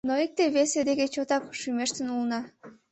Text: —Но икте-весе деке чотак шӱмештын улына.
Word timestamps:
—Но 0.07 0.13
икте-весе 0.25 0.79
деке 0.87 1.05
чотак 1.13 1.43
шӱмештын 1.59 2.07
улына. 2.15 2.41